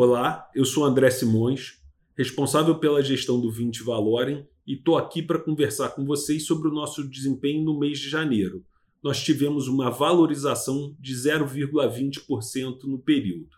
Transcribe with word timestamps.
Olá, 0.00 0.48
eu 0.54 0.64
sou 0.64 0.84
André 0.84 1.10
Simões, 1.10 1.82
responsável 2.16 2.78
pela 2.78 3.02
gestão 3.02 3.40
do 3.40 3.50
20 3.50 3.82
Valorem 3.82 4.46
e 4.64 4.74
estou 4.74 4.96
aqui 4.96 5.20
para 5.20 5.40
conversar 5.40 5.88
com 5.88 6.04
vocês 6.04 6.46
sobre 6.46 6.68
o 6.68 6.72
nosso 6.72 7.02
desempenho 7.02 7.64
no 7.64 7.76
mês 7.76 7.98
de 7.98 8.08
janeiro. 8.08 8.64
Nós 9.02 9.20
tivemos 9.20 9.66
uma 9.66 9.90
valorização 9.90 10.94
de 11.00 11.12
0,20% 11.14 12.84
no 12.84 13.00
período. 13.00 13.56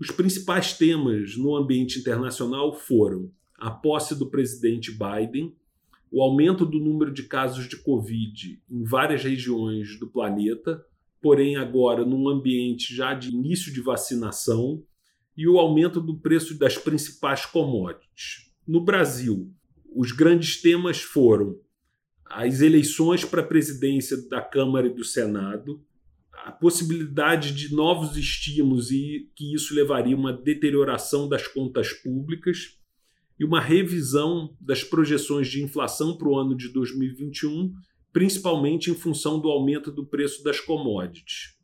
Os 0.00 0.10
principais 0.10 0.76
temas 0.76 1.36
no 1.36 1.54
ambiente 1.54 2.00
internacional 2.00 2.74
foram 2.74 3.30
a 3.56 3.70
posse 3.70 4.18
do 4.18 4.28
presidente 4.28 4.90
Biden, 4.90 5.54
o 6.10 6.24
aumento 6.24 6.66
do 6.66 6.80
número 6.80 7.12
de 7.12 7.22
casos 7.22 7.68
de 7.68 7.76
Covid 7.76 8.60
em 8.68 8.82
várias 8.82 9.22
regiões 9.22 9.96
do 9.96 10.08
planeta, 10.08 10.84
porém 11.22 11.54
agora 11.54 12.04
num 12.04 12.28
ambiente 12.28 12.92
já 12.92 13.14
de 13.14 13.28
início 13.28 13.72
de 13.72 13.80
vacinação 13.80 14.82
e 15.36 15.48
o 15.48 15.58
aumento 15.58 16.00
do 16.00 16.18
preço 16.18 16.58
das 16.58 16.76
principais 16.76 17.46
commodities. 17.46 18.50
No 18.66 18.80
Brasil, 18.84 19.52
os 19.94 20.12
grandes 20.12 20.60
temas 20.60 21.00
foram 21.00 21.58
as 22.24 22.60
eleições 22.60 23.24
para 23.24 23.40
a 23.40 23.46
presidência 23.46 24.16
da 24.28 24.40
Câmara 24.40 24.86
e 24.86 24.94
do 24.94 25.04
Senado, 25.04 25.82
a 26.44 26.52
possibilidade 26.52 27.52
de 27.52 27.74
novos 27.74 28.16
estímulos 28.16 28.90
e 28.90 29.28
que 29.34 29.54
isso 29.54 29.74
levaria 29.74 30.14
a 30.14 30.18
uma 30.18 30.32
deterioração 30.32 31.28
das 31.28 31.46
contas 31.46 31.92
públicas 31.92 32.78
e 33.38 33.44
uma 33.44 33.60
revisão 33.60 34.56
das 34.60 34.84
projeções 34.84 35.48
de 35.48 35.62
inflação 35.62 36.16
para 36.16 36.28
o 36.28 36.38
ano 36.38 36.56
de 36.56 36.68
2021, 36.68 37.72
principalmente 38.12 38.90
em 38.90 38.94
função 38.94 39.40
do 39.40 39.48
aumento 39.48 39.90
do 39.90 40.06
preço 40.06 40.44
das 40.44 40.60
commodities. 40.60 41.59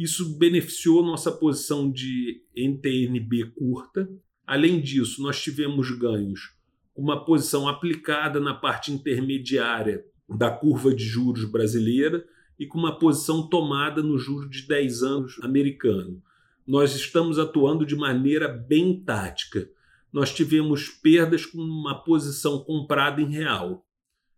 Isso 0.00 0.38
beneficiou 0.38 1.04
nossa 1.04 1.30
posição 1.30 1.92
de 1.92 2.42
NTNB 2.56 3.52
curta. 3.54 4.10
Além 4.46 4.80
disso, 4.80 5.22
nós 5.22 5.38
tivemos 5.42 5.90
ganhos 5.90 6.54
com 6.94 7.02
uma 7.02 7.22
posição 7.22 7.68
aplicada 7.68 8.40
na 8.40 8.54
parte 8.54 8.90
intermediária 8.90 10.02
da 10.26 10.50
curva 10.50 10.94
de 10.94 11.04
juros 11.04 11.44
brasileira 11.44 12.26
e 12.58 12.66
com 12.66 12.78
uma 12.78 12.98
posição 12.98 13.46
tomada 13.46 14.02
no 14.02 14.16
juro 14.16 14.48
de 14.48 14.66
10 14.66 15.02
anos 15.02 15.38
americano. 15.42 16.22
Nós 16.66 16.94
estamos 16.94 17.38
atuando 17.38 17.84
de 17.84 17.94
maneira 17.94 18.48
bem 18.48 19.04
tática. 19.04 19.68
Nós 20.10 20.32
tivemos 20.32 20.88
perdas 20.88 21.44
com 21.44 21.58
uma 21.58 22.02
posição 22.02 22.64
comprada 22.64 23.20
em 23.20 23.30
real. 23.30 23.86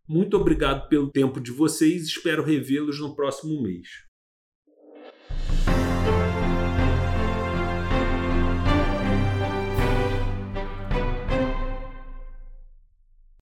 Muito 0.09 0.37
obrigado 0.37 0.89
pelo 0.89 1.09
tempo 1.09 1.41
de 1.41 1.53
vocês, 1.53 2.07
espero 2.07 2.43
revê-los 2.43 2.99
no 2.99 3.15
próximo 3.15 3.63
mês. 3.63 4.11